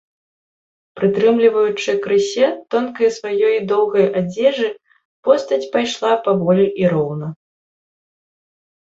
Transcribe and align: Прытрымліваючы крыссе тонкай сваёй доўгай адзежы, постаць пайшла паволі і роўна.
Прытрымліваючы 0.99 1.91
крыссе 2.05 2.47
тонкай 2.77 3.09
сваёй 3.19 3.55
доўгай 3.75 4.07
адзежы, 4.23 4.69
постаць 5.29 5.63
пайшла 5.79 6.11
паволі 6.27 6.65
і 6.85 6.95
роўна. 6.99 7.27